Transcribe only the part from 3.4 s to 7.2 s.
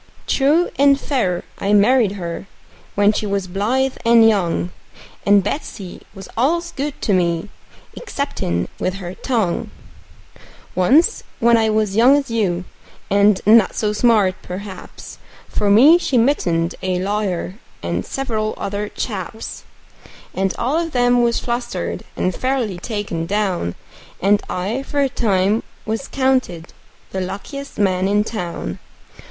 blithe and young; And Betsey was al'ays good to